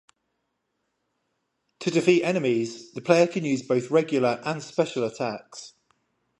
To 1.81 1.91
defeat 1.91 2.23
enemies, 2.23 2.91
the 2.93 3.01
player 3.01 3.27
can 3.27 3.45
use 3.45 3.61
both 3.61 3.91
regular 3.91 4.41
and 4.43 4.63
special 4.63 5.03
attacks. 5.03 5.73